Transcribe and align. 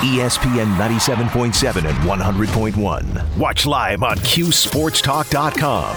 ESPN 0.00 0.76
97.7 0.76 1.84
and 1.84 1.98
100.1. 1.98 3.36
Watch 3.36 3.66
live 3.66 4.02
on 4.02 4.16
QSportsTalk.com. 4.16 5.96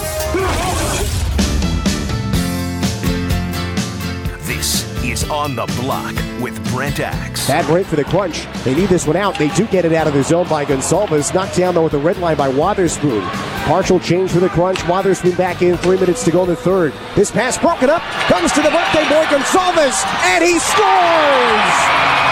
This 4.41 4.83
is 5.05 5.23
On 5.29 5.55
the 5.55 5.65
Block 5.79 6.13
with 6.41 6.61
Brent 6.73 6.99
Axe. 6.99 7.47
Bad 7.47 7.65
break 7.65 7.87
for 7.87 7.95
the 7.95 8.03
crunch. 8.03 8.45
They 8.65 8.75
need 8.75 8.89
this 8.89 9.07
one 9.07 9.15
out. 9.15 9.39
They 9.39 9.47
do 9.49 9.65
get 9.67 9.85
it 9.85 9.93
out 9.93 10.07
of 10.07 10.13
the 10.13 10.23
zone 10.23 10.49
by 10.49 10.65
Goncalves. 10.65 11.33
Knocked 11.33 11.55
down, 11.55 11.75
though, 11.75 11.83
with 11.83 11.93
the 11.93 11.97
red 11.97 12.17
line 12.17 12.35
by 12.35 12.49
Wotherspoon. 12.49 13.21
Partial 13.63 14.01
change 14.01 14.31
for 14.31 14.39
the 14.39 14.49
crunch. 14.49 14.85
Wotherspoon 14.85 15.35
back 15.37 15.61
in. 15.61 15.77
Three 15.77 15.97
minutes 15.97 16.25
to 16.25 16.31
go 16.31 16.43
in 16.43 16.49
the 16.49 16.57
third. 16.57 16.91
This 17.15 17.31
pass 17.31 17.57
broken 17.57 17.89
up. 17.89 18.01
Comes 18.27 18.51
to 18.51 18.61
the 18.61 18.69
birthday 18.69 19.07
boy, 19.07 19.23
Goncalves. 19.27 20.05
And 20.25 20.43
he 20.43 20.59
scores! 20.59 22.22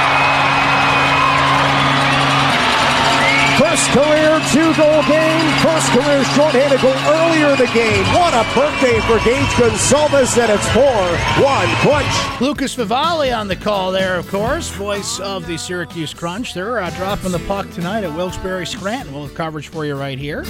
First 3.61 3.91
career 3.91 4.41
two 4.51 4.73
goal 4.73 5.03
game. 5.05 5.45
First 5.61 5.91
career 5.91 6.23
shorthanded 6.33 6.81
goal 6.81 6.97
earlier 7.05 7.51
in 7.51 7.59
the 7.59 7.69
game. 7.75 8.03
What 8.05 8.33
a 8.33 8.43
birthday 8.55 8.99
for 9.01 9.23
Gage 9.23 9.45
Goncalves, 9.53 10.35
and 10.41 10.51
it's 10.51 10.67
4 10.69 10.83
1 10.83 11.67
Crunch. 11.75 12.41
Lucas 12.41 12.75
Vivalli 12.75 13.37
on 13.37 13.47
the 13.47 13.55
call 13.55 13.91
there, 13.91 14.15
of 14.15 14.27
course, 14.29 14.69
voice 14.71 15.19
of 15.19 15.45
the 15.45 15.57
Syracuse 15.57 16.11
Crunch. 16.11 16.55
They're 16.55 16.79
uh, 16.79 16.89
dropping 16.89 17.33
the 17.33 17.43
puck 17.47 17.69
tonight 17.69 18.03
at 18.03 18.15
Wilkes-Barre 18.15 18.65
Scranton. 18.65 19.13
We'll 19.13 19.27
have 19.27 19.35
coverage 19.35 19.67
for 19.67 19.85
you 19.85 19.95
right 19.95 20.17
here 20.17 20.43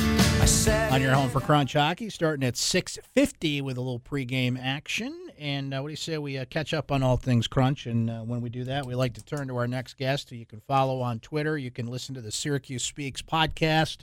on 0.90 1.02
your 1.02 1.12
home 1.12 1.30
for 1.30 1.42
Crunch 1.42 1.73
Hockey, 1.73 2.09
starting 2.09 2.48
at 2.48 2.54
6.50 2.54 3.62
with 3.62 3.76
a 3.76 3.82
little 3.82 4.00
pregame 4.00 4.58
action. 4.58 5.30
And 5.41 5.73
uh, 5.73 5.80
what 5.80 5.88
do 5.88 5.94
you 5.94 5.98
say 5.98 6.20
we 6.20 6.38
uh, 6.38 6.45
catch 6.45 6.72
up 6.72 6.91
on 6.91 7.02
all 7.02 7.18
things 7.18 7.48
Crunch? 7.48 7.88
And 7.88 8.12
uh, 8.12 8.20
when 8.20 8.41
we 8.41 8.50
do 8.52 8.63
that, 8.66 8.86
we 8.86 8.94
like 8.94 9.16
to 9.16 9.26
turn 9.26 9.48
to 9.48 9.58
our 9.58 9.67
next 9.67 9.98
guest, 9.98 10.30
who 10.30 10.36
you 10.36 10.45
can 10.45 10.62
follow 10.67 11.02
on 11.02 11.20
Twitter. 11.20 11.58
You 11.58 11.72
can 11.72 11.88
listen 11.88 12.14
to 12.14 12.22
the 12.22 12.31
Syracuse 12.31 12.84
Speaks 12.84 13.23
podcast, 13.23 14.02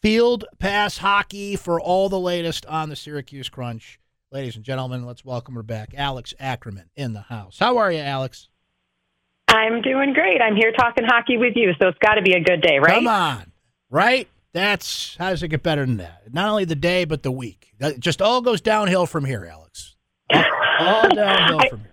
Field 0.00 0.46
Pass 0.58 0.96
Hockey, 0.96 1.56
for 1.56 1.78
all 1.78 2.08
the 2.08 2.18
latest 2.18 2.64
on 2.64 2.88
the 2.88 2.96
Syracuse 2.96 3.50
Crunch. 3.50 4.00
Ladies 4.30 4.56
and 4.56 4.64
gentlemen, 4.64 5.04
let's 5.04 5.26
welcome 5.26 5.56
her 5.56 5.62
back, 5.62 5.92
Alex 5.94 6.32
Ackerman, 6.40 6.88
in 6.96 7.12
the 7.12 7.20
house. 7.20 7.58
How 7.58 7.76
are 7.76 7.92
you, 7.92 8.00
Alex? 8.00 8.48
I'm 9.48 9.82
doing 9.82 10.14
great. 10.14 10.40
I'm 10.40 10.56
here 10.56 10.72
talking 10.72 11.04
hockey 11.04 11.36
with 11.36 11.52
you, 11.54 11.72
so 11.82 11.88
it's 11.88 11.98
got 11.98 12.14
to 12.14 12.22
be 12.22 12.32
a 12.32 12.40
good 12.40 12.62
day, 12.62 12.78
right? 12.78 12.94
Come 12.94 13.08
on, 13.08 13.52
right? 13.90 14.26
That's 14.54 15.16
how 15.18 15.28
does 15.28 15.42
it 15.42 15.48
get 15.48 15.62
better 15.62 15.84
than 15.84 15.98
that? 15.98 16.32
Not 16.32 16.48
only 16.48 16.64
the 16.64 16.74
day, 16.74 17.04
but 17.04 17.22
the 17.22 17.30
week. 17.30 17.74
That 17.78 18.00
just 18.00 18.22
all 18.22 18.40
goes 18.40 18.62
downhill 18.62 19.04
from 19.04 19.26
here, 19.26 19.44
Alex. 19.44 19.96
All 20.88 21.08
downhill 21.14 21.60
I- 21.64 21.68
from 21.68 21.80
here. 21.80 21.88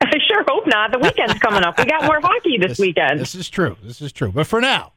I 0.00 0.18
sure 0.26 0.44
hope 0.48 0.66
not. 0.66 0.92
The 0.92 0.98
weekend's 0.98 1.34
coming 1.34 1.62
up. 1.64 1.76
We 1.78 1.84
got 1.84 2.04
more 2.04 2.20
hockey 2.20 2.56
this, 2.56 2.78
weekend. 2.78 3.18
This 3.20 3.34
is 3.34 3.50
true. 3.50 3.76
This 3.82 4.00
is 4.00 4.12
true. 4.12 4.30
But 4.32 4.46
for 4.46 4.60
now, 4.60 4.92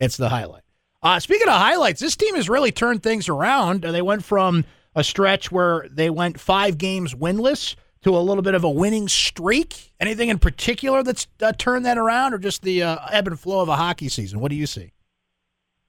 it's 0.00 0.16
the 0.16 0.28
highlight. 0.28 0.62
Uh, 1.02 1.20
speaking 1.20 1.46
of 1.46 1.54
highlights, 1.54 2.00
this 2.00 2.16
team 2.16 2.34
has 2.34 2.48
really 2.48 2.72
turned 2.72 3.02
things 3.02 3.28
around. 3.28 3.82
They 3.82 4.02
went 4.02 4.24
from 4.24 4.64
a 4.94 5.04
stretch 5.04 5.52
where 5.52 5.86
they 5.90 6.10
went 6.10 6.40
five 6.40 6.78
games 6.78 7.14
winless 7.14 7.76
to 8.02 8.16
a 8.16 8.18
little 8.18 8.42
bit 8.42 8.54
of 8.54 8.64
a 8.64 8.70
winning 8.70 9.06
streak. 9.08 9.92
Anything 10.00 10.30
in 10.30 10.38
particular 10.38 11.02
that's 11.02 11.28
uh, 11.42 11.52
turned 11.56 11.84
that 11.86 11.98
around, 11.98 12.32
or 12.34 12.38
just 12.38 12.62
the 12.62 12.82
uh, 12.82 12.96
ebb 13.12 13.28
and 13.28 13.38
flow 13.38 13.60
of 13.60 13.68
a 13.68 13.76
hockey 13.76 14.08
season? 14.08 14.40
What 14.40 14.50
do 14.50 14.56
you 14.56 14.66
see? 14.66 14.92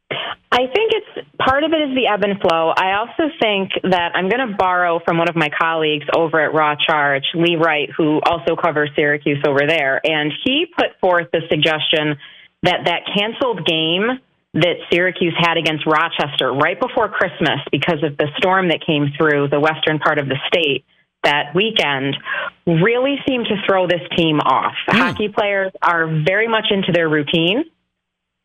I 0.09 0.65
think 0.73 0.91
it's 0.93 1.27
part 1.37 1.63
of 1.63 1.73
it 1.73 1.89
is 1.89 1.95
the 1.95 2.07
ebb 2.07 2.23
and 2.23 2.39
flow. 2.39 2.73
I 2.75 2.97
also 2.97 3.31
think 3.41 3.71
that 3.83 4.15
I'm 4.15 4.29
going 4.29 4.47
to 4.47 4.55
borrow 4.57 4.99
from 5.05 5.17
one 5.17 5.29
of 5.29 5.35
my 5.35 5.49
colleagues 5.49 6.05
over 6.15 6.39
at 6.39 6.53
Raw 6.53 6.75
Charge, 6.75 7.25
Lee 7.35 7.57
Wright, 7.57 7.89
who 7.95 8.21
also 8.25 8.55
covers 8.55 8.89
Syracuse 8.95 9.43
over 9.45 9.67
there, 9.67 9.99
and 10.03 10.31
he 10.45 10.65
put 10.65 10.97
forth 11.01 11.27
the 11.31 11.41
suggestion 11.49 12.17
that 12.63 12.85
that 12.85 13.01
canceled 13.13 13.65
game 13.65 14.19
that 14.53 14.77
Syracuse 14.91 15.35
had 15.37 15.57
against 15.57 15.85
Rochester 15.85 16.51
right 16.51 16.79
before 16.79 17.09
Christmas 17.09 17.59
because 17.71 18.01
of 18.01 18.17
the 18.17 18.27
storm 18.37 18.69
that 18.69 18.79
came 18.85 19.11
through 19.17 19.49
the 19.49 19.59
western 19.59 19.99
part 19.99 20.17
of 20.17 20.27
the 20.27 20.37
state 20.47 20.85
that 21.23 21.53
weekend 21.53 22.15
really 22.65 23.17
seemed 23.27 23.45
to 23.47 23.55
throw 23.67 23.87
this 23.87 24.01
team 24.15 24.39
off. 24.39 24.73
Hmm. 24.87 24.97
Hockey 24.97 25.29
players 25.29 25.71
are 25.81 26.07
very 26.07 26.47
much 26.47 26.67
into 26.71 26.91
their 26.91 27.09
routine. 27.09 27.65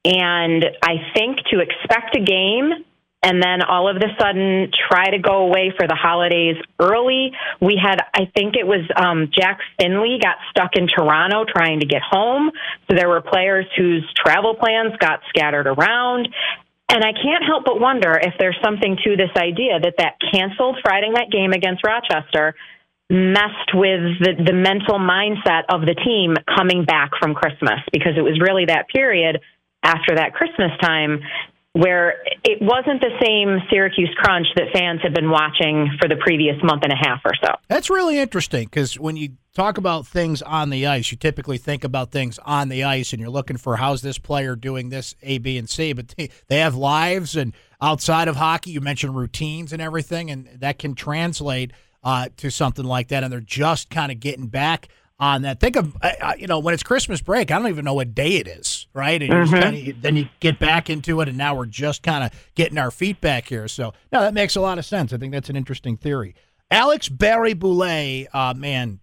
And 0.05 0.65
I 0.83 0.97
think 1.15 1.39
to 1.53 1.61
expect 1.61 2.17
a 2.17 2.21
game 2.21 2.85
and 3.23 3.41
then 3.41 3.63
all 3.63 3.89
of 3.89 3.97
a 3.97 4.11
sudden 4.19 4.71
try 4.91 5.11
to 5.11 5.19
go 5.19 5.47
away 5.47 5.73
for 5.79 5.87
the 5.87 5.95
holidays 5.95 6.57
early. 6.81 7.31
We 7.61 7.81
had, 7.81 8.03
I 8.13 8.27
think 8.35 8.57
it 8.57 8.67
was 8.67 8.83
um, 8.97 9.31
Jack 9.33 9.61
Finley 9.79 10.19
got 10.21 10.37
stuck 10.51 10.75
in 10.75 10.89
Toronto 10.89 11.45
trying 11.47 11.81
to 11.81 11.87
get 11.87 12.03
home. 12.03 12.51
So 12.91 12.97
there 12.97 13.09
were 13.09 13.21
players 13.21 13.67
whose 13.77 14.05
travel 14.17 14.55
plans 14.55 14.95
got 14.99 15.21
scattered 15.29 15.69
around. 15.69 16.29
And 16.89 17.05
I 17.05 17.13
can't 17.13 17.45
help 17.47 17.65
but 17.65 17.81
wonder 17.81 18.19
if 18.21 18.35
there's 18.41 18.59
something 18.63 18.99
to 19.05 19.17
this 19.17 19.31
idea 19.37 19.79
that 19.81 19.95
that 19.99 20.19
canceled 20.33 20.79
Friday 20.83 21.11
night 21.11 21.31
game 21.31 21.53
against 21.53 21.85
Rochester 21.87 22.55
messed 23.09 23.73
with 23.75 24.19
the, 24.21 24.33
the 24.45 24.53
mental 24.53 24.99
mindset 24.99 25.63
of 25.69 25.83
the 25.83 25.95
team 25.95 26.35
coming 26.57 26.85
back 26.85 27.11
from 27.21 27.35
Christmas 27.35 27.81
because 27.93 28.13
it 28.17 28.23
was 28.23 28.41
really 28.41 28.65
that 28.67 28.89
period 28.89 29.41
after 29.83 30.15
that 30.17 30.35
Christmas 30.35 30.71
time 30.81 31.21
where 31.75 32.23
it 32.45 32.61
wasn't 32.61 33.01
the 33.01 33.11
same 33.23 33.59
Syracuse 33.71 34.15
crunch 34.17 34.47
that 34.57 34.67
fans 34.75 35.01
had 35.03 35.15
been 35.15 35.31
watching 35.31 35.89
for 35.99 36.07
the 36.07 36.17
previous 36.17 36.57
month 36.63 36.83
and 36.83 36.93
a 36.93 36.97
half 36.97 37.21
or 37.25 37.33
so. 37.43 37.55
That's 37.69 37.89
really 37.89 38.19
interesting 38.19 38.65
because 38.65 38.99
when 39.01 39.17
you 39.17 39.31
talk 39.55 39.79
about 39.79 40.07
things 40.07 40.43
on 40.43 40.69
the 40.69 40.87
ice, 40.87 41.11
you 41.11 41.17
typically 41.17 41.57
think 41.57 41.83
about 41.83 42.11
things 42.11 42.39
on 42.45 42.69
the 42.69 42.85
ice 42.85 43.15
and 43.15 43.21
you're 43.21 43.31
looking 43.31 43.57
for 43.57 43.77
how's 43.77 44.03
this 44.03 44.19
player 44.19 44.55
doing 44.55 44.91
this 44.91 45.15
A, 45.23 45.39
B, 45.39 45.57
and 45.57 45.69
C. 45.69 45.95
But 45.95 46.15
they, 46.49 46.59
have 46.59 46.75
lives 46.75 47.37
and 47.37 47.55
outside 47.81 48.29
of 48.29 48.37
hockey, 48.37 48.73
you 48.73 48.83
mentioned 48.83 49.17
routines 49.17 49.73
and 49.73 49.81
everything, 49.81 50.31
and 50.31 50.49
that 50.59 50.79
can 50.79 50.95
translate 50.95 51.73
uh, 52.05 52.29
to 52.37 52.51
something 52.51 52.85
like 52.85 53.09
that. 53.09 53.25
And 53.25 53.33
they're 53.33 53.41
just 53.41 53.89
kind 53.89 54.13
of 54.13 54.21
getting 54.21 54.49
back 54.49 54.89
on 55.23 55.43
that. 55.43 55.61
Think 55.61 55.77
of, 55.77 55.97
uh, 56.03 56.35
you 56.37 56.49
know, 56.49 56.59
when 56.59 56.75
it's 56.75 56.83
Christmas 56.83 57.21
break, 57.21 57.53
I 57.53 57.59
don't 57.59 57.69
even 57.69 57.85
know 57.85 57.95
what 57.95 58.13
day 58.13 58.39
it 58.39 58.49
is, 58.49 58.89
right? 58.93 59.23
And 59.23 59.33
you 59.33 59.45
just 59.47 59.53
kinda, 59.53 59.93
then 60.01 60.17
you 60.17 60.29
get 60.41 60.59
back 60.59 60.91
into 60.91 61.21
it, 61.21 61.29
and 61.29 61.39
now 61.39 61.55
we're 61.55 61.67
just 61.67 62.03
kind 62.03 62.25
of 62.25 62.33
getting 62.57 62.77
our 62.77 62.91
feet 62.91 63.21
back 63.21 63.47
here. 63.47 63.69
So, 63.69 63.95
no, 64.13 64.21
that 64.21 64.35
makes 64.35 64.57
a 64.57 64.61
lot 64.61 64.79
of 64.79 64.85
sense. 64.85 65.13
I 65.13 65.19
think 65.19 65.33
that's 65.33 65.49
an 65.49 65.55
interesting 65.55 65.97
theory. 65.97 66.35
Alex 66.73 67.09
Barré-Boulet, 67.09 68.27
uh, 68.35 68.55
man, 68.57 68.99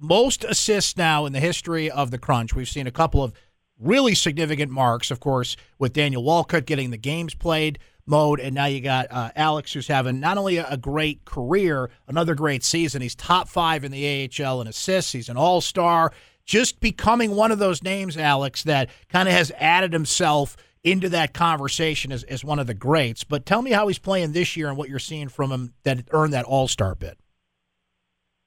most 0.00 0.42
assists 0.42 0.96
now 0.96 1.26
in 1.26 1.32
the 1.32 1.38
history 1.38 1.88
of 1.88 2.10
the 2.10 2.18
Crunch. 2.18 2.52
We've 2.52 2.68
seen 2.68 2.88
a 2.88 2.90
couple 2.90 3.22
of 3.22 3.32
really 3.78 4.16
significant 4.16 4.72
marks, 4.72 5.12
of 5.12 5.20
course, 5.20 5.56
with 5.78 5.92
Daniel 5.92 6.24
Walcott 6.24 6.66
getting 6.66 6.90
the 6.90 6.98
games 6.98 7.34
played 7.34 7.78
mode, 8.10 8.40
and 8.40 8.54
now 8.54 8.66
you 8.66 8.80
got 8.80 9.06
uh, 9.10 9.30
Alex, 9.36 9.72
who's 9.72 9.88
having 9.88 10.20
not 10.20 10.36
only 10.36 10.58
a, 10.58 10.76
great 10.76 11.24
career, 11.24 11.90
another 12.08 12.34
great 12.34 12.64
season. 12.64 13.00
He's 13.00 13.14
top 13.14 13.48
five 13.48 13.84
in 13.84 13.92
the 13.92 14.28
AHL 14.38 14.60
in 14.60 14.66
assists. 14.66 15.12
He's 15.12 15.28
an 15.28 15.36
All 15.36 15.60
Star. 15.60 16.12
Just 16.44 16.80
becoming 16.80 17.36
one 17.36 17.52
of 17.52 17.58
those 17.58 17.82
names, 17.82 18.16
Alex, 18.16 18.64
that 18.64 18.90
kind 19.08 19.28
of 19.28 19.34
has 19.34 19.52
added 19.56 19.92
himself 19.92 20.56
into 20.82 21.08
that 21.10 21.32
conversation 21.32 22.10
as, 22.10 22.24
as 22.24 22.44
one 22.44 22.58
of 22.58 22.66
the 22.66 22.74
greats. 22.74 23.24
But 23.24 23.46
tell 23.46 23.62
me 23.62 23.70
how 23.70 23.86
he's 23.86 23.98
playing 23.98 24.32
this 24.32 24.56
year 24.56 24.68
and 24.68 24.76
what 24.76 24.88
you're 24.88 24.98
seeing 24.98 25.28
from 25.28 25.52
him 25.52 25.74
that 25.84 26.04
earned 26.10 26.32
that 26.32 26.44
All 26.44 26.68
Star 26.68 26.94
bid. 26.94 27.16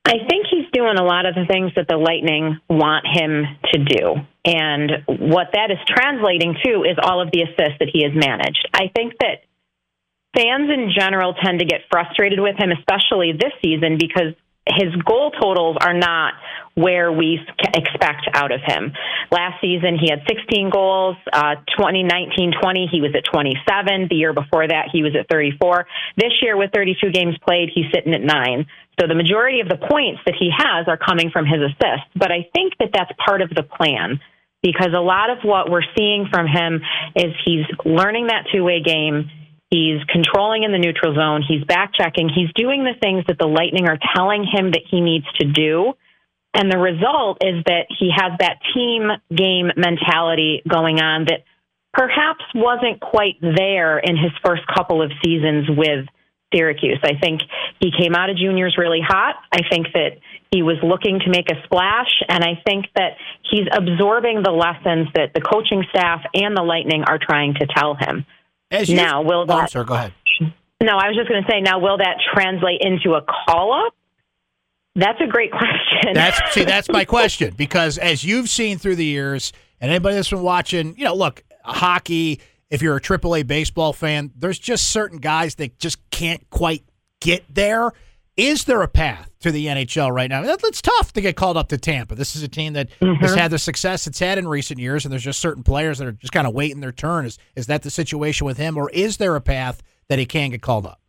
I 0.06 0.18
think 0.30 0.48
he's 0.52 0.70
doing 0.74 0.98
a 0.98 1.04
lot 1.04 1.26
of 1.26 1.34
the 1.34 1.46
things 1.50 1.72
that 1.78 1.88
the 1.88 1.96
Lightning 1.96 2.60
want 2.70 3.06
him 3.08 3.46
to 3.72 3.84
do. 3.84 4.16
And 4.44 4.92
what 5.08 5.48
that 5.54 5.72
is 5.72 5.78
translating 5.88 6.56
to 6.66 6.84
is 6.84 6.98
all 7.02 7.22
of 7.22 7.32
the 7.32 7.44
assists 7.44 7.80
that 7.80 7.90
he 7.92 8.04
has 8.04 8.12
managed. 8.14 8.68
I 8.74 8.92
think 8.94 9.14
that 9.22 9.48
fans 10.36 10.70
in 10.70 10.92
general 10.98 11.34
tend 11.34 11.60
to 11.60 11.66
get 11.66 11.82
frustrated 11.90 12.40
with 12.40 12.56
him, 12.58 12.72
especially 12.72 13.34
this 13.34 13.54
season, 13.64 13.98
because 14.00 14.34
his 14.66 14.96
goal 15.04 15.32
totals 15.32 15.78
are 15.82 15.94
not 15.94 16.34
where 16.76 17.12
we 17.12 17.40
expect 17.76 18.30
out 18.34 18.52
of 18.52 18.62
him. 18.66 18.94
Last 19.30 19.60
season, 19.62 20.00
he 20.00 20.10
had 20.10 20.24
16 20.28 20.70
goals. 20.70 21.18
Uh, 21.32 21.56
2019 21.76 22.54
20, 22.62 22.88
he 22.92 23.02
was 23.02 23.12
at 23.16 23.26
27. 23.32 24.08
The 24.10 24.16
year 24.16 24.34
before 24.34 24.68
that, 24.68 24.90
he 24.92 25.04
was 25.04 25.16
at 25.20 25.28
34. 25.30 25.86
This 26.18 26.32
year, 26.42 26.58
with 26.58 26.72
32 26.74 27.12
games 27.12 27.36
played, 27.46 27.70
he's 27.74 27.86
sitting 27.94 28.14
at 28.14 28.22
nine. 28.22 28.66
So 29.00 29.08
the 29.08 29.16
majority 29.16 29.60
of 29.60 29.68
the 29.68 29.78
points 29.78 30.22
that 30.26 30.36
he 30.40 30.50
has 30.56 30.88
are 30.88 30.98
coming 30.98 31.30
from 31.30 31.46
his 31.46 31.60
assists. 31.60 32.08
But 32.16 32.32
I 32.32 32.48
think 32.56 32.74
that 32.80 32.90
that's 32.94 33.12
part 33.24 33.42
of 33.42 33.50
the 33.50 33.64
plan 33.64 34.20
because 34.62 34.94
a 34.96 35.02
lot 35.02 35.30
of 35.30 35.40
what 35.44 35.70
we're 35.70 35.86
seeing 35.98 36.28
from 36.32 36.48
him 36.48 36.82
is 37.16 37.34
he's 37.44 37.66
learning 37.86 38.28
that 38.28 38.46
two 38.52 38.64
way 38.64 38.82
game. 38.82 39.30
He's 39.74 40.04
controlling 40.04 40.62
in 40.62 40.72
the 40.72 40.78
neutral 40.78 41.16
zone. 41.16 41.42
He's 41.42 41.64
back 41.64 41.94
checking. 41.98 42.30
He's 42.30 42.54
doing 42.54 42.84
the 42.84 42.94
things 43.02 43.26
that 43.28 43.40
the 43.40 43.48
Lightning 43.48 43.90
are 43.90 43.98
telling 44.16 44.44
him 44.46 44.70
that 44.70 44.84
he 44.88 45.02
needs 45.02 45.26
to 45.40 45.48
do. 45.48 45.94
And 46.54 46.72
the 46.72 46.78
result 46.78 47.44
is 47.44 47.64
that 47.66 47.88
he 47.90 48.12
has 48.16 48.34
that 48.38 48.60
team 48.76 49.10
game 49.36 49.72
mentality 49.76 50.62
going 50.70 51.02
on 51.02 51.26
that 51.26 51.42
perhaps 51.92 52.46
wasn't 52.54 53.00
quite 53.00 53.42
there 53.42 53.98
in 53.98 54.16
his 54.16 54.30
first 54.46 54.62
couple 54.68 55.02
of 55.02 55.12
seasons 55.26 55.66
with 55.68 56.06
Syracuse. 56.54 57.00
I 57.04 57.18
think 57.20 57.42
he 57.80 57.90
came 57.90 58.14
out 58.14 58.30
of 58.30 58.38
juniors 58.38 58.76
really 58.78 59.02
hot. 59.02 59.38
I 59.52 59.62
think 59.72 59.88
that 59.96 60.22
He 60.52 60.62
was 60.62 60.78
looking 60.84 61.20
to 61.22 61.30
make 61.32 61.50
a 61.50 61.58
splash, 61.66 62.14
and 62.30 62.44
I 62.44 62.62
think 62.64 62.86
that 62.96 63.18
he's 63.50 63.66
absorbing 63.74 64.44
the 64.44 64.52
lessons 64.52 65.08
that 65.16 65.34
the 65.34 65.42
coaching 65.42 65.84
staff 65.90 66.22
and 66.36 66.56
the 66.56 66.62
Lightning 66.62 67.04
are 67.08 67.18
trying 67.18 67.56
to 67.56 67.66
tell 67.66 67.96
him. 67.96 68.28
As 68.74 68.90
you, 68.90 68.96
now, 68.96 69.22
will 69.22 69.42
oh, 69.42 69.46
that? 69.46 69.70
sorry, 69.70 69.86
go 69.86 69.94
ahead. 69.94 70.14
No, 70.82 70.98
I 70.98 71.08
was 71.08 71.16
just 71.16 71.30
going 71.30 71.44
to 71.44 71.50
say. 71.50 71.62
Now, 71.62 71.80
will 71.80 71.98
that 71.98 72.18
translate 72.34 72.82
into 72.82 73.14
a 73.16 73.22
call 73.22 73.86
up? 73.86 73.94
That's 74.96 75.20
a 75.22 75.28
great 75.28 75.52
question. 75.52 76.14
That's 76.14 76.54
see, 76.54 76.64
that's 76.64 76.90
my 76.90 77.06
question 77.06 77.54
because 77.56 77.98
as 77.98 78.24
you've 78.24 78.50
seen 78.50 78.78
through 78.78 78.96
the 78.96 79.06
years, 79.06 79.54
and 79.80 79.92
anybody 79.92 80.16
that's 80.16 80.30
been 80.30 80.42
watching, 80.42 80.98
you 80.98 81.06
know, 81.06 81.16
look, 81.16 81.44
hockey. 81.64 82.42
If 82.70 82.82
you're 82.82 82.96
a 82.96 83.02
AAA 83.02 83.46
baseball 83.46 83.94
fan, 83.94 84.32
there's 84.36 84.58
just 84.58 84.90
certain 84.90 85.20
guys 85.20 85.54
that 85.56 85.78
just 85.78 86.00
can't 86.10 86.50
quite 86.50 86.84
get 87.20 87.44
there. 87.48 87.92
Is 88.36 88.66
there 88.66 88.82
a 88.82 88.88
path 88.88 89.30
to 89.42 89.52
the 89.52 89.68
NHL 89.68 90.12
right 90.12 90.30
now? 90.30 90.42
It's 90.44 90.82
tough 90.82 91.14
to 91.14 91.22
get 91.22 91.36
called 91.36 91.56
up 91.56 91.70
to 91.70 91.78
Tampa. 91.78 92.16
This 92.16 92.36
is 92.36 92.42
a 92.42 92.48
team 92.48 92.74
that 92.74 92.90
mm-hmm. 93.00 93.22
has 93.22 93.36
had 93.36 93.52
the 93.52 93.60
success 93.60 94.08
it's 94.08 94.18
had 94.18 94.40
in 94.40 94.48
recent 94.48 94.80
years, 94.80 95.06
and 95.06 95.12
there's 95.12 95.24
just 95.24 95.40
certain 95.40 95.62
players 95.62 96.00
that 96.00 96.08
are 96.08 96.14
just 96.14 96.34
kind 96.34 96.48
of 96.48 96.54
waiting 96.54 96.80
their 96.80 96.92
turn. 96.92 97.26
Is 97.26 97.38
is 97.56 97.68
that 97.68 97.84
the 97.84 97.92
situation 97.92 98.46
with 98.46 98.58
him, 98.58 98.76
or 98.76 98.90
is 98.90 99.18
there 99.18 99.36
a 99.36 99.42
path 99.42 99.84
that 100.10 100.18
he 100.18 100.26
can 100.26 100.50
get 100.50 100.64
called 100.64 100.88
up? 100.88 101.00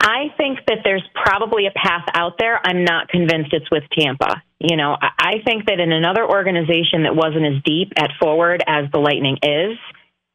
I 0.00 0.34
think 0.36 0.60
that 0.68 0.78
there's 0.84 1.04
probably 1.14 1.66
a 1.66 1.70
path 1.70 2.04
out 2.14 2.34
there. 2.38 2.60
I'm 2.64 2.84
not 2.84 3.08
convinced 3.08 3.52
it's 3.52 3.70
with 3.70 3.84
Tampa. 3.98 4.42
You 4.60 4.76
know, 4.76 4.96
I 5.00 5.36
think 5.44 5.66
that 5.66 5.80
in 5.80 5.92
another 5.92 6.28
organization 6.28 7.02
that 7.04 7.14
wasn't 7.14 7.44
as 7.44 7.62
deep 7.64 7.92
at 7.96 8.10
forward 8.20 8.62
as 8.66 8.84
the 8.92 8.98
Lightning 8.98 9.38
is, 9.42 9.78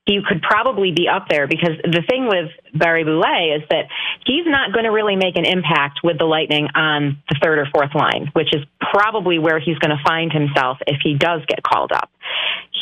he 0.09 0.21
could 0.27 0.41
probably 0.41 0.91
be 0.91 1.07
up 1.07 1.27
there 1.29 1.45
because 1.45 1.77
the 1.83 2.01
thing 2.09 2.25
with 2.25 2.50
Barré-Boulet 2.73 3.61
is 3.61 3.63
that 3.69 3.85
he's 4.25 4.45
not 4.47 4.73
going 4.73 4.85
to 4.85 4.91
really 4.91 5.15
make 5.15 5.38
an 5.38 5.45
impact 5.45 6.00
with 6.03 6.17
the 6.17 6.25
Lightning 6.25 6.67
on 6.73 7.21
the 7.29 7.38
third 7.44 7.59
or 7.59 7.67
fourth 7.71 7.94
line, 7.94 8.31
which 8.33 8.50
is 8.56 8.65
probably 8.81 9.38
where 9.38 9.59
he's 9.59 9.77
going 9.77 9.95
to 9.95 10.01
find 10.03 10.33
himself 10.33 10.79
if 10.88 10.97
he 11.03 11.13
does 11.13 11.41
get 11.45 11.61
called 11.61 11.91
up. 11.91 12.09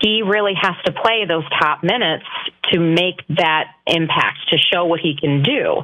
He 0.02 0.22
really 0.24 0.54
has 0.56 0.76
to 0.86 0.94
play 0.94 1.26
those 1.28 1.44
top 1.60 1.84
minutes 1.84 2.24
to 2.72 2.80
make 2.80 3.20
that 3.36 3.76
impact, 3.86 4.48
to 4.52 4.58
show 4.58 4.86
what 4.86 5.02
he 5.02 5.18
can 5.20 5.44
do. 5.44 5.84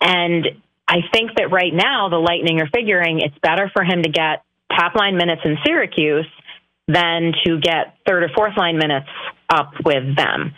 And 0.00 0.46
I 0.86 0.98
think 1.12 1.32
that 1.36 1.50
right 1.50 1.74
now 1.74 2.08
the 2.10 2.22
Lightning 2.22 2.60
are 2.60 2.70
figuring 2.72 3.18
it's 3.18 3.38
better 3.42 3.68
for 3.74 3.82
him 3.82 4.04
to 4.04 4.08
get 4.08 4.44
top 4.70 4.94
line 4.94 5.16
minutes 5.16 5.42
in 5.44 5.58
Syracuse 5.66 6.26
than 6.88 7.32
to 7.44 7.58
get 7.60 7.96
third 8.06 8.22
or 8.22 8.28
fourth 8.34 8.56
line 8.56 8.78
minutes 8.78 9.08
up 9.48 9.72
with 9.84 10.16
them. 10.16 10.54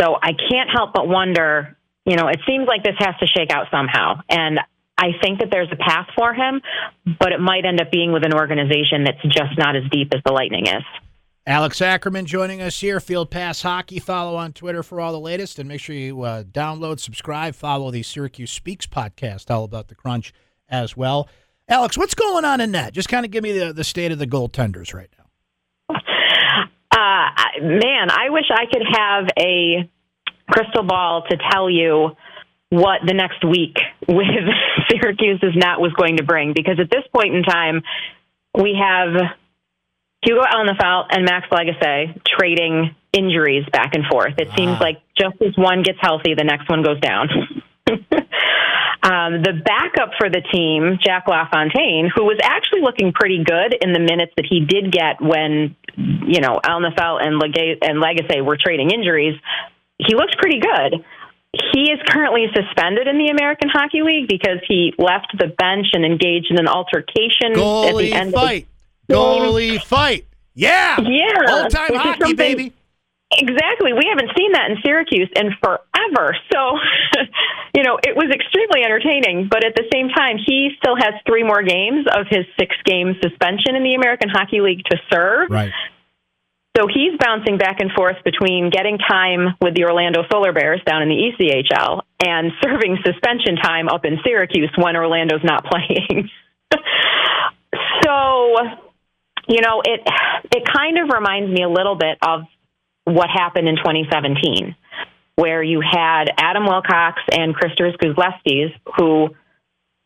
So 0.00 0.16
I 0.20 0.32
can't 0.32 0.70
help 0.72 0.92
but 0.94 1.08
wonder, 1.08 1.76
you 2.04 2.16
know, 2.16 2.28
it 2.28 2.40
seems 2.46 2.66
like 2.66 2.82
this 2.82 2.96
has 2.98 3.14
to 3.20 3.26
shake 3.26 3.50
out 3.50 3.66
somehow. 3.70 4.20
And 4.28 4.58
I 4.96 5.12
think 5.22 5.40
that 5.40 5.48
there's 5.50 5.68
a 5.72 5.76
path 5.76 6.08
for 6.16 6.34
him, 6.34 6.60
but 7.18 7.32
it 7.32 7.40
might 7.40 7.64
end 7.64 7.80
up 7.80 7.90
being 7.90 8.12
with 8.12 8.24
an 8.24 8.34
organization 8.34 9.04
that's 9.04 9.22
just 9.22 9.56
not 9.58 9.76
as 9.76 9.82
deep 9.90 10.12
as 10.14 10.20
the 10.24 10.32
Lightning 10.32 10.66
is. 10.66 10.84
Alex 11.46 11.80
Ackerman 11.80 12.26
joining 12.26 12.60
us 12.60 12.78
here, 12.78 13.00
Field 13.00 13.30
Pass 13.30 13.62
Hockey. 13.62 13.98
Follow 13.98 14.36
on 14.36 14.52
Twitter 14.52 14.82
for 14.82 15.00
all 15.00 15.10
the 15.10 15.18
latest, 15.18 15.58
and 15.58 15.66
make 15.66 15.80
sure 15.80 15.96
you 15.96 16.22
uh, 16.22 16.42
download, 16.44 17.00
subscribe, 17.00 17.54
follow 17.54 17.90
the 17.90 18.02
Syracuse 18.02 18.52
Speaks 18.52 18.86
podcast, 18.86 19.50
all 19.50 19.64
about 19.64 19.88
the 19.88 19.94
crunch 19.94 20.34
as 20.68 20.96
well. 20.96 21.28
Alex, 21.66 21.96
what's 21.96 22.14
going 22.14 22.44
on 22.44 22.60
in 22.60 22.72
that? 22.72 22.92
Just 22.92 23.08
kind 23.08 23.24
of 23.24 23.30
give 23.30 23.42
me 23.42 23.58
the, 23.58 23.72
the 23.72 23.84
state 23.84 24.12
of 24.12 24.18
the 24.18 24.26
goaltenders 24.26 24.92
right 24.92 25.08
now. 25.18 25.19
Uh, 27.00 27.30
man, 27.62 28.10
I 28.10 28.28
wish 28.28 28.44
I 28.50 28.66
could 28.66 28.82
have 28.92 29.24
a 29.38 29.88
crystal 30.50 30.82
ball 30.82 31.22
to 31.30 31.38
tell 31.50 31.70
you 31.70 32.10
what 32.68 33.00
the 33.06 33.14
next 33.14 33.42
week 33.42 33.76
with 34.06 34.26
Syracuse's 34.90 35.56
net 35.56 35.80
was 35.80 35.92
going 35.94 36.18
to 36.18 36.24
bring, 36.24 36.52
because 36.54 36.78
at 36.78 36.90
this 36.90 37.04
point 37.14 37.34
in 37.34 37.42
time, 37.42 37.82
we 38.54 38.78
have 38.78 39.14
Hugo 40.22 40.42
Alnefelt 40.42 41.06
and 41.10 41.24
Max 41.24 41.46
Lagacé 41.50 42.20
trading 42.26 42.94
injuries 43.14 43.64
back 43.72 43.94
and 43.94 44.04
forth. 44.04 44.34
It 44.36 44.48
seems 44.54 44.78
like 44.78 45.00
just 45.18 45.40
as 45.40 45.56
one 45.56 45.82
gets 45.82 45.98
healthy, 46.02 46.34
the 46.34 46.44
next 46.44 46.68
one 46.68 46.82
goes 46.82 47.00
down. 47.00 47.28
um, 49.02 49.42
the 49.42 49.52
backup 49.64 50.12
for 50.18 50.28
the 50.28 50.42
team, 50.52 50.98
Jack 51.02 51.24
LaFontaine, 51.26 52.10
who 52.14 52.24
was 52.24 52.38
actually 52.42 52.82
looking 52.82 53.12
pretty 53.12 53.42
good 53.42 53.74
in 53.80 53.92
the 53.92 53.98
minutes 54.00 54.32
that 54.36 54.46
he 54.48 54.60
did 54.60 54.92
get 54.92 55.20
when, 55.20 55.74
you 55.96 56.40
know, 56.40 56.60
Alnefelt 56.62 57.24
and, 57.24 57.38
Leg- 57.38 57.78
and 57.82 58.02
Lagacé 58.02 58.44
were 58.44 58.58
trading 58.60 58.90
injuries, 58.90 59.38
he 59.98 60.14
looked 60.14 60.36
pretty 60.38 60.60
good. 60.60 61.04
He 61.72 61.90
is 61.90 61.98
currently 62.08 62.46
suspended 62.54 63.08
in 63.08 63.18
the 63.18 63.28
American 63.28 63.68
Hockey 63.70 64.02
League 64.02 64.28
because 64.28 64.58
he 64.68 64.94
left 64.98 65.34
the 65.36 65.48
bench 65.48 65.88
and 65.94 66.04
engaged 66.04 66.50
in 66.50 66.58
an 66.58 66.68
altercation 66.68 67.54
Goalie 67.54 67.88
at 67.88 67.96
the 67.96 68.12
end 68.12 68.32
fight. 68.34 68.62
of 68.62 68.68
the 69.08 69.14
goalie 69.14 69.82
fight. 69.82 70.26
Yeah. 70.54 71.00
Yeah. 71.00 71.32
Old 71.48 71.70
time 71.70 71.94
hockey, 71.94 72.34
baby. 72.34 72.72
Exactly. 73.32 73.92
We 73.92 74.06
haven't 74.08 74.30
seen 74.36 74.52
that 74.52 74.70
in 74.70 74.76
Syracuse 74.84 75.28
in 75.36 75.52
forever. 75.62 75.82
So, 76.52 76.78
you 77.74 77.82
know, 77.82 77.98
it 78.02 78.16
was 78.16 78.30
extremely 78.32 78.84
entertaining. 78.84 79.48
But 79.50 79.64
at 79.64 79.74
the 79.74 79.84
same 79.92 80.08
time, 80.10 80.36
he 80.38 80.70
still 80.78 80.96
has 80.96 81.14
three 81.26 81.42
more 81.42 81.62
games 81.62 82.06
of 82.12 82.26
his 82.28 82.44
six 82.58 82.74
game 82.84 83.14
suspension 83.22 83.76
in 83.76 83.82
the 83.82 83.94
American 83.94 84.28
Hockey 84.28 84.60
League 84.60 84.84
to 84.90 84.96
serve. 85.12 85.50
Right. 85.50 85.72
So 86.76 86.86
he's 86.86 87.18
bouncing 87.18 87.58
back 87.58 87.80
and 87.80 87.90
forth 87.92 88.16
between 88.24 88.70
getting 88.70 88.96
time 88.98 89.54
with 89.60 89.74
the 89.74 89.84
Orlando 89.84 90.22
Solar 90.30 90.52
Bears 90.52 90.80
down 90.86 91.02
in 91.02 91.08
the 91.08 91.18
ECHL 91.18 92.02
and 92.24 92.52
serving 92.62 92.98
suspension 93.04 93.56
time 93.56 93.88
up 93.88 94.04
in 94.04 94.18
Syracuse 94.24 94.70
when 94.76 94.96
Orlando's 94.96 95.44
not 95.44 95.64
playing. 95.70 96.30
so 98.02 98.56
you 99.48 99.60
know, 99.60 99.82
it 99.84 100.00
it 100.54 100.62
kind 100.72 100.98
of 100.98 101.10
reminds 101.12 101.50
me 101.50 101.64
a 101.64 101.68
little 101.68 101.96
bit 101.96 102.18
of 102.22 102.42
what 103.04 103.28
happened 103.28 103.68
in 103.68 103.76
2017, 103.76 104.76
where 105.40 105.62
you 105.62 105.80
had 105.80 106.24
Adam 106.36 106.66
Wilcox 106.66 107.18
and 107.32 107.54
Kristers 107.54 107.94
Gudlevskis, 107.96 108.74
who 108.96 109.30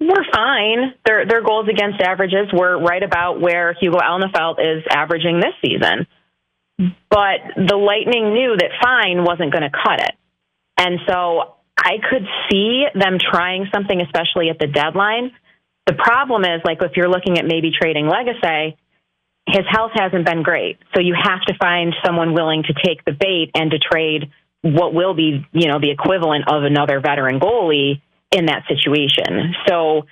were 0.01 0.25
fine. 0.33 0.95
Their 1.05 1.27
their 1.27 1.43
goals 1.43 1.69
against 1.69 2.01
averages 2.01 2.53
were 2.53 2.79
right 2.79 3.03
about 3.03 3.41
where 3.41 3.75
Hugo 3.81 3.99
Alnefelt 3.99 4.61
is 4.61 4.85
averaging 4.91 5.41
this 5.41 5.55
season. 5.65 6.07
But 7.11 7.41
the 7.57 7.77
Lightning 7.77 8.35
knew 8.35 8.57
that 8.57 8.71
fine 8.83 9.25
wasn't 9.25 9.53
going 9.53 9.63
to 9.63 9.71
cut 9.71 10.01
it. 10.01 10.15
And 10.77 10.99
so 11.09 11.55
I 11.79 11.99
could 12.11 12.27
see 12.51 12.85
them 12.95 13.19
trying 13.19 13.67
something, 13.73 14.01
especially 14.01 14.51
at 14.51 14.59
the 14.59 14.67
deadline. 14.67 15.33
The 15.87 15.95
problem 15.95 16.43
is, 16.43 16.63
like, 16.65 16.79
if 16.81 16.93
you're 16.97 17.09
looking 17.09 17.39
at 17.39 17.45
maybe 17.45 17.71
trading 17.71 18.07
Lagacé, 18.07 18.77
his 19.47 19.65
health 19.71 19.93
hasn't 19.95 20.25
been 20.25 20.43
great. 20.43 20.79
So 20.95 21.01
you 21.01 21.15
have 21.15 21.43
to 21.43 21.55
find 21.61 21.95
someone 22.05 22.33
willing 22.35 22.65
to 22.65 22.73
take 22.73 23.05
the 23.05 23.13
bait 23.13 23.51
and 23.55 23.71
to 23.71 23.79
trade 23.79 24.31
what 24.65 24.95
will 24.95 25.13
be, 25.13 25.47
you 25.53 25.69
know, 25.69 25.79
the 25.79 25.91
equivalent 25.91 26.49
of 26.49 26.65
another 26.65 26.99
veteran 27.01 27.39
goalie 27.39 28.01
in 28.33 28.47
that 28.47 28.65
situation. 28.67 29.55
So 29.69 30.07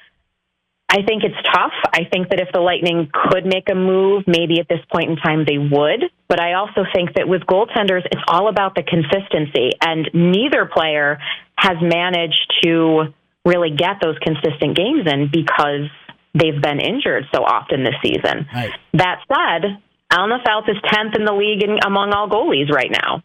I 0.88 1.00
think 1.06 1.24
it's 1.24 1.36
tough. 1.50 1.72
I 1.90 2.04
think 2.12 2.28
that 2.28 2.38
if 2.38 2.48
the 2.52 2.60
Lightning 2.60 3.08
could 3.10 3.46
make 3.46 3.70
a 3.70 3.74
move, 3.74 4.24
maybe 4.26 4.60
at 4.60 4.68
this 4.68 4.80
point 4.92 5.08
in 5.08 5.16
time 5.16 5.46
they 5.48 5.56
would. 5.56 6.04
But 6.28 6.38
I 6.38 6.52
also 6.52 6.84
think 6.94 7.14
that 7.14 7.26
with 7.26 7.42
goaltenders, 7.42 8.04
it's 8.04 8.20
all 8.28 8.48
about 8.48 8.74
the 8.74 8.82
consistency. 8.82 9.70
And 9.80 10.10
neither 10.12 10.66
player 10.66 11.18
has 11.56 11.78
managed 11.80 12.52
to 12.62 13.14
really 13.46 13.70
get 13.70 14.02
those 14.02 14.18
consistent 14.18 14.76
games 14.76 15.08
in 15.10 15.30
because 15.32 15.88
they've 16.34 16.60
been 16.60 16.80
injured 16.80 17.24
so 17.34 17.42
often 17.42 17.84
this 17.84 17.96
season. 18.04 18.46
Right. 18.52 18.72
That 18.92 19.20
said, 19.32 19.80
Alnefelt 20.12 20.68
is 20.68 20.76
10th 20.92 21.16
in 21.16 21.24
the 21.24 21.32
league 21.32 21.62
in, 21.62 21.78
among 21.86 22.12
all 22.12 22.28
goalies 22.28 22.70
right 22.70 22.90
now. 22.90 23.22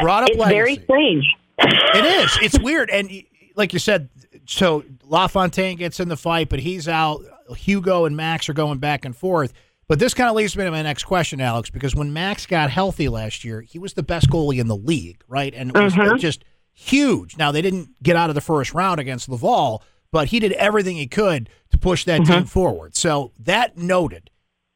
Brought 0.00 0.24
up 0.24 0.30
it's 0.30 0.38
legacy. 0.38 0.54
very 0.54 0.74
strange. 0.84 1.24
it 1.58 2.04
is. 2.04 2.38
It's 2.42 2.58
weird. 2.58 2.90
And 2.90 3.10
like 3.56 3.72
you 3.72 3.78
said, 3.78 4.08
so 4.46 4.84
LaFontaine 5.04 5.76
gets 5.76 6.00
in 6.00 6.08
the 6.08 6.16
fight, 6.16 6.48
but 6.48 6.58
he's 6.60 6.88
out. 6.88 7.22
Hugo 7.56 8.04
and 8.04 8.16
Max 8.16 8.48
are 8.48 8.54
going 8.54 8.78
back 8.78 9.04
and 9.04 9.14
forth. 9.16 9.52
But 9.86 9.98
this 9.98 10.14
kind 10.14 10.30
of 10.30 10.36
leads 10.36 10.56
me 10.56 10.64
to 10.64 10.70
my 10.70 10.80
next 10.82 11.04
question, 11.04 11.40
Alex, 11.42 11.68
because 11.68 11.94
when 11.94 12.12
Max 12.12 12.46
got 12.46 12.70
healthy 12.70 13.08
last 13.08 13.44
year, 13.44 13.60
he 13.60 13.78
was 13.78 13.92
the 13.92 14.02
best 14.02 14.30
goalie 14.30 14.58
in 14.58 14.66
the 14.66 14.76
league, 14.76 15.22
right? 15.28 15.52
And 15.54 15.70
it 15.76 15.78
was 15.82 15.92
Mhm. 15.94 16.18
just 16.18 16.42
huge. 16.72 17.36
Now, 17.36 17.52
they 17.52 17.60
didn't 17.60 18.02
get 18.02 18.16
out 18.16 18.30
of 18.30 18.34
the 18.34 18.40
first 18.40 18.72
round 18.72 18.98
against 18.98 19.28
Laval, 19.28 19.82
but 20.10 20.28
he 20.28 20.40
did 20.40 20.52
everything 20.52 20.96
he 20.96 21.06
could 21.06 21.50
to 21.70 21.76
push 21.78 22.04
that 22.04 22.24
team 22.24 22.44
forward. 22.46 22.96
So 22.96 23.32
that 23.38 23.76
noted, 23.76 24.30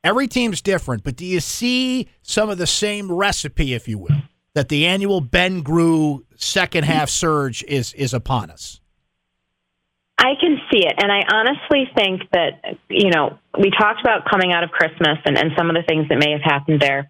every 0.04 0.28
team's 0.28 0.60
different, 0.60 1.02
but 1.04 1.16
do 1.16 1.24
you 1.24 1.40
see 1.40 2.06
some 2.22 2.50
of 2.50 2.58
the 2.58 2.66
same 2.66 3.10
recipe, 3.10 3.72
if 3.72 3.88
you 3.88 3.96
will, 3.98 4.22
that 4.58 4.68
the 4.68 4.86
annual 4.86 5.20
Ben 5.20 5.62
Groulx 5.62 6.24
second 6.34 6.82
half 6.82 7.08
surge 7.08 7.62
is 7.68 7.92
is 7.94 8.12
upon 8.12 8.50
us? 8.50 8.80
I 10.18 10.34
can 10.40 10.58
see 10.68 10.80
it. 10.84 10.94
And 10.98 11.12
I 11.12 11.22
honestly 11.32 11.84
think 11.94 12.22
that, 12.32 12.76
you 12.90 13.10
know, 13.10 13.38
we 13.56 13.70
talked 13.70 14.00
about 14.00 14.28
coming 14.28 14.52
out 14.52 14.64
of 14.64 14.70
Christmas 14.70 15.18
and, 15.24 15.38
and 15.38 15.52
some 15.56 15.70
of 15.70 15.76
the 15.76 15.84
things 15.86 16.08
that 16.08 16.18
may 16.18 16.32
have 16.32 16.42
happened 16.42 16.80
there. 16.80 17.08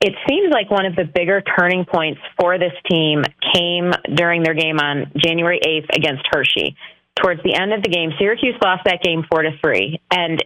It 0.00 0.14
seems 0.26 0.50
like 0.50 0.70
one 0.70 0.86
of 0.86 0.96
the 0.96 1.04
bigger 1.04 1.42
turning 1.42 1.84
points 1.84 2.20
for 2.40 2.58
this 2.58 2.72
team 2.90 3.22
came 3.52 3.92
during 4.14 4.42
their 4.42 4.54
game 4.54 4.78
on 4.80 5.12
January 5.22 5.60
8th 5.60 5.94
against 5.94 6.24
Hershey. 6.32 6.76
towards 7.20 7.42
the 7.42 7.54
end 7.60 7.74
of 7.74 7.82
the 7.82 7.90
game, 7.90 8.12
Syracuse 8.18 8.56
lost 8.64 8.84
that 8.84 9.02
game 9.02 9.24
four 9.28 9.42
to 9.42 9.50
three, 9.62 10.00
and 10.10 10.42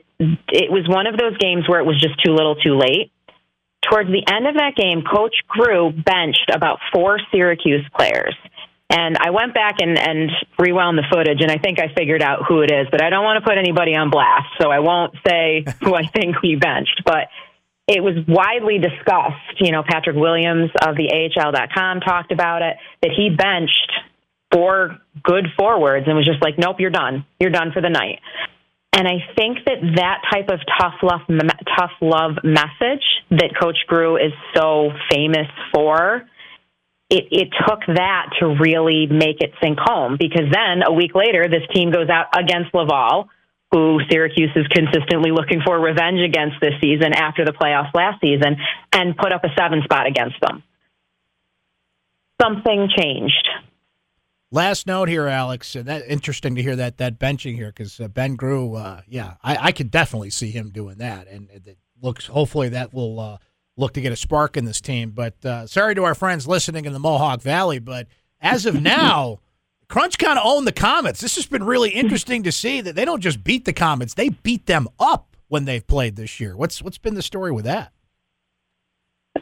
it 0.48 0.70
was 0.70 0.86
one 0.88 1.06
of 1.06 1.16
those 1.16 1.36
games 1.38 1.68
where 1.68 1.80
it 1.80 1.86
was 1.86 2.00
just 2.00 2.14
too 2.24 2.32
little, 2.32 2.54
too 2.56 2.76
late. 2.76 3.12
Towards 3.88 4.10
the 4.10 4.22
end 4.30 4.46
of 4.46 4.54
that 4.54 4.76
game, 4.76 5.02
Coach 5.02 5.34
Groulx 5.48 6.04
benched 6.04 6.50
about 6.52 6.78
four 6.92 7.18
Syracuse 7.32 7.86
players. 7.96 8.34
And 8.90 9.16
I 9.18 9.30
went 9.30 9.54
back 9.54 9.76
and, 9.80 9.96
and 9.96 10.30
rewound 10.58 10.98
the 10.98 11.04
footage, 11.10 11.40
and 11.40 11.50
I 11.50 11.58
think 11.58 11.78
I 11.78 11.94
figured 11.96 12.22
out 12.22 12.40
who 12.46 12.62
it 12.62 12.72
is, 12.72 12.88
but 12.90 13.02
I 13.02 13.08
don't 13.08 13.22
want 13.22 13.42
to 13.42 13.48
put 13.48 13.56
anybody 13.56 13.94
on 13.94 14.10
blast, 14.10 14.48
so 14.60 14.70
I 14.70 14.80
won't 14.80 15.14
say 15.26 15.64
who 15.80 15.94
I 15.94 16.06
think 16.06 16.36
he 16.42 16.56
benched. 16.56 17.02
But 17.06 17.28
it 17.86 18.02
was 18.02 18.14
widely 18.26 18.78
discussed. 18.78 19.60
You 19.60 19.72
know, 19.72 19.82
Patrick 19.86 20.16
Williams 20.16 20.70
of 20.82 20.96
the 20.96 21.08
AHL.com 21.10 22.00
talked 22.00 22.32
about 22.32 22.62
it, 22.62 22.76
that 23.02 23.10
he 23.16 23.30
benched 23.30 23.92
four 24.52 24.98
good 25.22 25.46
forwards 25.56 26.06
and 26.06 26.16
was 26.16 26.26
just 26.26 26.42
like, 26.42 26.58
nope, 26.58 26.76
you're 26.80 26.90
done. 26.90 27.24
You're 27.38 27.50
done 27.50 27.70
for 27.72 27.80
the 27.80 27.88
night. 27.88 28.18
And 28.92 29.06
I 29.06 29.22
think 29.36 29.58
that 29.66 29.78
that 29.96 30.22
type 30.32 30.48
of 30.50 30.58
tough 30.78 30.94
love, 31.02 31.20
tough 31.78 31.92
love 32.00 32.32
message 32.42 33.04
that 33.30 33.50
Coach 33.60 33.78
Groulx 33.88 34.26
is 34.26 34.32
so 34.54 34.90
famous 35.10 35.46
for, 35.74 36.22
it, 37.08 37.24
it 37.30 37.48
took 37.66 37.80
that 37.86 38.30
to 38.40 38.46
really 38.46 39.06
make 39.06 39.40
it 39.40 39.52
sink 39.62 39.78
home. 39.80 40.16
Because 40.18 40.46
then 40.52 40.82
a 40.86 40.92
week 40.92 41.14
later, 41.14 41.48
this 41.48 41.62
team 41.74 41.90
goes 41.90 42.08
out 42.08 42.26
against 42.38 42.74
Laval, 42.74 43.28
who 43.72 44.00
Syracuse 44.10 44.50
is 44.56 44.66
consistently 44.68 45.30
looking 45.30 45.60
for 45.64 45.78
revenge 45.78 46.20
against 46.20 46.56
this 46.60 46.74
season 46.80 47.12
after 47.12 47.44
the 47.44 47.52
playoffs 47.52 47.94
last 47.94 48.20
season, 48.20 48.56
and 48.92 49.16
put 49.16 49.32
up 49.32 49.44
a 49.44 49.48
seven 49.58 49.82
spot 49.84 50.06
against 50.06 50.36
them. 50.40 50.62
Something 52.40 52.88
changed. 52.96 53.48
Last 54.52 54.88
note 54.88 55.08
here, 55.08 55.28
Alex. 55.28 55.76
Uh, 55.76 55.82
that 55.82 56.04
interesting 56.08 56.56
to 56.56 56.62
hear 56.62 56.74
that 56.74 56.98
that 56.98 57.20
benching 57.20 57.54
here 57.54 57.68
because 57.68 58.00
uh, 58.00 58.08
Ben 58.08 58.36
Groulx, 58.36 58.84
uh, 58.84 59.02
yeah, 59.06 59.34
I, 59.44 59.68
I 59.68 59.72
could 59.72 59.92
definitely 59.92 60.30
see 60.30 60.50
him 60.50 60.70
doing 60.70 60.98
that, 60.98 61.28
and 61.28 61.48
it 61.50 61.78
looks. 62.02 62.26
Hopefully, 62.26 62.70
that 62.70 62.92
will 62.92 63.20
uh, 63.20 63.38
look 63.76 63.94
to 63.94 64.00
get 64.00 64.12
a 64.12 64.16
spark 64.16 64.56
in 64.56 64.64
this 64.64 64.80
team. 64.80 65.12
But 65.12 65.44
uh, 65.44 65.68
sorry 65.68 65.94
to 65.94 66.04
our 66.04 66.16
friends 66.16 66.48
listening 66.48 66.84
in 66.84 66.92
the 66.92 66.98
Mohawk 66.98 67.42
Valley, 67.42 67.78
but 67.78 68.08
as 68.40 68.66
of 68.66 68.82
now, 68.82 69.38
Crunch 69.86 70.18
kind 70.18 70.36
of 70.36 70.44
own 70.44 70.64
the 70.64 70.72
Comets. 70.72 71.20
This 71.20 71.36
has 71.36 71.46
been 71.46 71.62
really 71.62 71.90
interesting 71.94 72.42
to 72.42 72.50
see 72.50 72.80
that 72.80 72.96
they 72.96 73.04
don't 73.04 73.20
just 73.20 73.44
beat 73.44 73.66
the 73.66 73.72
Comets; 73.72 74.14
they 74.14 74.30
beat 74.30 74.66
them 74.66 74.88
up 74.98 75.36
when 75.46 75.64
they've 75.64 75.86
played 75.86 76.16
this 76.16 76.40
year. 76.40 76.56
What's 76.56 76.82
what's 76.82 76.98
been 76.98 77.14
the 77.14 77.22
story 77.22 77.52
with 77.52 77.66
that? 77.66 77.92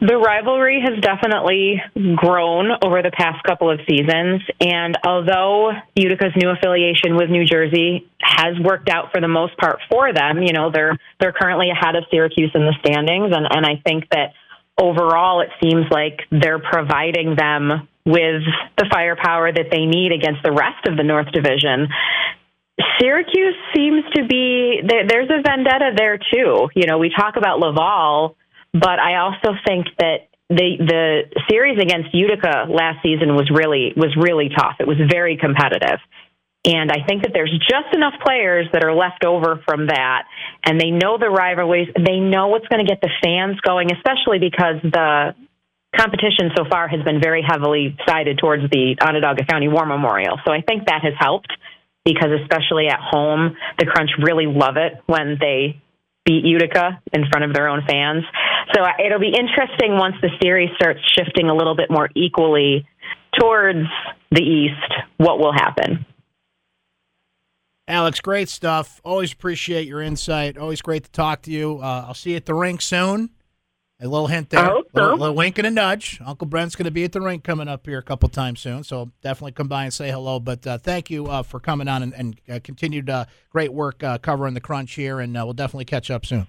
The 0.01 0.15
rivalry 0.15 0.79
has 0.79 1.01
definitely 1.01 1.81
grown 2.15 2.71
over 2.81 3.01
the 3.01 3.11
past 3.11 3.43
couple 3.43 3.69
of 3.69 3.81
seasons. 3.87 4.41
And 4.61 4.97
although 5.05 5.71
Utica's 5.95 6.31
new 6.37 6.49
affiliation 6.51 7.17
with 7.17 7.29
New 7.29 7.43
Jersey 7.43 8.07
has 8.21 8.57
worked 8.63 8.87
out 8.87 9.11
for 9.11 9.19
the 9.19 9.27
most 9.27 9.57
part 9.57 9.79
for 9.89 10.13
them, 10.13 10.41
you 10.41 10.53
know, 10.53 10.71
they're 10.71 10.97
they're 11.19 11.33
currently 11.33 11.69
ahead 11.69 11.97
of 11.97 12.05
Syracuse 12.11 12.51
in 12.55 12.61
the 12.61 12.75
standings 12.79 13.35
and, 13.35 13.45
and 13.49 13.65
I 13.65 13.81
think 13.83 14.09
that 14.11 14.33
overall 14.79 15.41
it 15.41 15.49
seems 15.61 15.85
like 15.91 16.21
they're 16.31 16.59
providing 16.59 17.35
them 17.35 17.87
with 18.05 18.41
the 18.77 18.87
firepower 18.91 19.51
that 19.51 19.67
they 19.69 19.85
need 19.85 20.13
against 20.13 20.41
the 20.43 20.51
rest 20.51 20.87
of 20.87 20.95
the 20.95 21.03
North 21.03 21.31
Division. 21.33 21.89
Syracuse 22.99 23.55
seems 23.75 24.03
to 24.15 24.25
be 24.25 24.81
there, 24.87 25.05
there's 25.05 25.29
a 25.29 25.41
vendetta 25.41 25.91
there 25.97 26.17
too. 26.17 26.69
You 26.73 26.87
know, 26.87 26.97
we 26.97 27.09
talk 27.09 27.35
about 27.35 27.59
Laval 27.59 28.37
but 28.73 28.99
I 28.99 29.17
also 29.17 29.57
think 29.65 29.87
that 29.97 30.29
the 30.49 30.77
the 30.79 31.43
series 31.49 31.77
against 31.79 32.13
Utica 32.13 32.65
last 32.69 33.03
season 33.03 33.35
was 33.35 33.49
really 33.53 33.93
was 33.95 34.15
really 34.17 34.49
tough. 34.49 34.77
It 34.79 34.87
was 34.87 34.97
very 35.09 35.37
competitive. 35.37 35.99
And 36.65 36.91
I 36.91 37.07
think 37.07 37.23
that 37.23 37.31
there's 37.33 37.53
just 37.69 37.95
enough 37.95 38.15
players 38.21 38.67
that 38.73 38.83
are 38.83 38.93
left 38.93 39.23
over 39.23 39.63
from 39.65 39.87
that, 39.87 40.23
and 40.65 40.79
they 40.79 40.91
know 40.91 41.17
the 41.17 41.29
rivalries. 41.29 41.87
They 41.95 42.19
know 42.19 42.47
what's 42.49 42.67
going 42.67 42.85
to 42.85 42.89
get 42.89 42.99
the 42.99 43.09
fans 43.23 43.57
going, 43.61 43.87
especially 43.93 44.39
because 44.39 44.75
the 44.83 45.33
competition 45.95 46.51
so 46.57 46.65
far 46.69 46.87
has 46.89 47.01
been 47.03 47.21
very 47.21 47.41
heavily 47.47 47.95
sided 48.07 48.37
towards 48.37 48.63
the 48.71 48.97
Onondaga 49.01 49.45
County 49.45 49.69
War 49.69 49.85
Memorial. 49.85 50.37
So 50.45 50.51
I 50.51 50.61
think 50.61 50.85
that 50.87 51.01
has 51.01 51.13
helped 51.17 51.51
because, 52.03 52.29
especially 52.43 52.87
at 52.87 52.99
home, 52.99 53.55
the 53.79 53.85
Crunch 53.85 54.11
really 54.21 54.45
love 54.45 54.75
it 54.75 54.99
when 55.07 55.37
they 55.39 55.81
beat 56.25 56.43
Utica 56.45 57.01
in 57.13 57.23
front 57.29 57.45
of 57.45 57.53
their 57.53 57.67
own 57.67 57.81
fans. 57.87 58.23
So 58.73 58.83
uh, 58.83 58.89
it'll 59.03 59.19
be 59.19 59.33
interesting 59.37 59.97
once 59.97 60.15
the 60.21 60.29
series 60.41 60.69
starts 60.75 60.99
shifting 61.17 61.49
a 61.49 61.55
little 61.55 61.75
bit 61.75 61.89
more 61.89 62.09
equally 62.15 62.87
towards 63.39 63.87
the 64.31 64.41
East, 64.41 64.93
what 65.17 65.39
will 65.39 65.53
happen. 65.53 66.05
Alex, 67.87 68.19
great 68.19 68.49
stuff. 68.49 69.01
Always 69.03 69.33
appreciate 69.33 69.87
your 69.87 70.01
insight. 70.01 70.57
Always 70.57 70.81
great 70.81 71.05
to 71.05 71.11
talk 71.11 71.41
to 71.43 71.51
you. 71.51 71.79
Uh, 71.79 72.05
I'll 72.07 72.13
see 72.13 72.31
you 72.31 72.35
at 72.35 72.45
the 72.45 72.53
rink 72.53 72.81
soon. 72.81 73.31
A 74.01 74.07
little 74.07 74.27
hint 74.27 74.49
there. 74.49 74.61
I 74.61 74.65
hope 74.65 74.87
so. 74.95 75.01
A 75.01 75.03
little, 75.03 75.17
little 75.17 75.35
wink 75.35 75.57
and 75.57 75.67
a 75.67 75.71
nudge. 75.71 76.21
Uncle 76.25 76.47
Brent's 76.47 76.75
going 76.77 76.85
to 76.85 76.91
be 76.91 77.03
at 77.03 77.11
the 77.11 77.19
rink 77.19 77.43
coming 77.43 77.67
up 77.67 77.85
here 77.85 77.97
a 77.97 78.03
couple 78.03 78.29
times 78.29 78.61
soon, 78.61 78.85
so 78.85 79.11
definitely 79.21 79.51
come 79.51 79.67
by 79.67 79.83
and 79.83 79.93
say 79.93 80.09
hello. 80.09 80.39
But 80.39 80.65
uh, 80.65 80.77
thank 80.77 81.09
you 81.09 81.27
uh, 81.27 81.43
for 81.43 81.59
coming 81.59 81.89
on 81.89 82.03
and, 82.03 82.13
and 82.13 82.41
uh, 82.49 82.59
continued 82.63 83.09
uh, 83.09 83.25
great 83.49 83.73
work 83.73 84.01
uh, 84.01 84.17
covering 84.17 84.53
the 84.53 84.61
crunch 84.61 84.93
here, 84.93 85.19
and 85.19 85.35
uh, 85.35 85.41
we'll 85.43 85.53
definitely 85.53 85.83
catch 85.83 86.09
up 86.09 86.25
soon. 86.25 86.47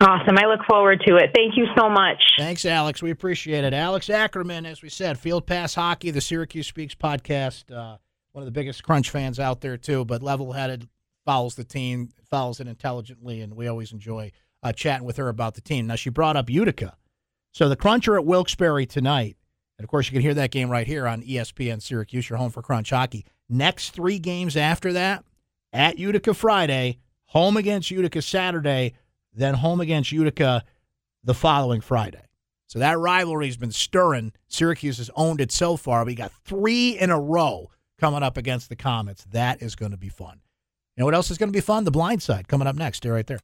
Awesome. 0.00 0.38
I 0.38 0.46
look 0.46 0.60
forward 0.68 1.02
to 1.08 1.16
it. 1.16 1.30
Thank 1.34 1.56
you 1.56 1.66
so 1.76 1.88
much. 1.88 2.22
Thanks, 2.38 2.64
Alex. 2.64 3.02
We 3.02 3.10
appreciate 3.10 3.64
it. 3.64 3.74
Alex 3.74 4.08
Ackerman, 4.08 4.64
as 4.64 4.80
we 4.80 4.90
said, 4.90 5.18
Field 5.18 5.46
Pass 5.46 5.74
Hockey, 5.74 6.12
the 6.12 6.20
Syracuse 6.20 6.68
Speaks 6.68 6.94
podcast. 6.94 7.64
one 7.68 8.42
of 8.42 8.44
the 8.44 8.52
biggest 8.52 8.84
crunch 8.84 9.10
fans 9.10 9.40
out 9.40 9.60
there, 9.60 9.76
too, 9.76 10.04
but 10.04 10.22
level 10.22 10.52
headed, 10.52 10.88
follows 11.24 11.56
the 11.56 11.64
team, 11.64 12.10
follows 12.30 12.60
it 12.60 12.68
intelligently, 12.68 13.40
and 13.40 13.56
we 13.56 13.66
always 13.66 13.90
enjoy– 13.90 14.30
uh, 14.64 14.72
chatting 14.72 15.06
with 15.06 15.18
her 15.18 15.28
about 15.28 15.54
the 15.54 15.60
team. 15.60 15.86
Now, 15.86 15.94
she 15.94 16.10
brought 16.10 16.36
up 16.36 16.50
Utica. 16.50 16.96
So 17.52 17.68
the 17.68 17.76
Cruncher 17.76 18.16
at 18.16 18.24
Wilkes-Barre 18.24 18.86
tonight. 18.86 19.36
And 19.78 19.84
of 19.84 19.90
course, 19.90 20.06
you 20.06 20.12
can 20.12 20.22
hear 20.22 20.34
that 20.34 20.50
game 20.50 20.70
right 20.70 20.86
here 20.86 21.06
on 21.06 21.22
ESPN 21.22 21.82
Syracuse, 21.82 22.28
your 22.28 22.38
home 22.38 22.50
for 22.50 22.62
Crunch 22.62 22.90
Hockey. 22.90 23.24
Next 23.48 23.90
three 23.90 24.18
games 24.18 24.56
after 24.56 24.92
that 24.94 25.24
at 25.72 25.98
Utica 25.98 26.32
Friday, 26.32 26.98
home 27.26 27.56
against 27.56 27.90
Utica 27.90 28.22
Saturday, 28.22 28.94
then 29.34 29.54
home 29.54 29.80
against 29.80 30.12
Utica 30.12 30.64
the 31.22 31.34
following 31.34 31.80
Friday. 31.80 32.22
So 32.66 32.78
that 32.78 32.98
rivalry's 32.98 33.56
been 33.56 33.72
stirring. 33.72 34.32
Syracuse 34.48 34.98
has 34.98 35.10
owned 35.14 35.40
it 35.40 35.52
so 35.52 35.76
far. 35.76 36.04
We 36.04 36.14
got 36.14 36.32
three 36.44 36.98
in 36.98 37.10
a 37.10 37.20
row 37.20 37.70
coming 37.98 38.22
up 38.22 38.36
against 38.36 38.68
the 38.68 38.76
Comets. 38.76 39.24
That 39.32 39.62
is 39.62 39.74
going 39.74 39.92
to 39.92 39.98
be 39.98 40.08
fun. 40.08 40.40
You 40.96 41.02
know 41.02 41.06
what 41.06 41.14
else 41.14 41.30
is 41.30 41.38
going 41.38 41.48
to 41.50 41.56
be 41.56 41.60
fun? 41.60 41.84
The 41.84 41.90
blind 41.90 42.22
side 42.22 42.48
coming 42.48 42.66
up 42.66 42.76
next. 42.76 42.98
Stay 42.98 43.10
right 43.10 43.26
there. 43.26 43.40